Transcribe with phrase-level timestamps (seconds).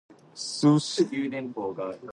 [0.47, 1.03] Sushi